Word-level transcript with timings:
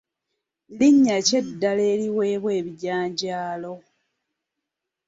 Linnya 0.77 1.15
ki 1.27 1.35
eddala 1.43 1.83
eriweebwa 1.93 2.51
ebijanjaalo? 2.59 3.73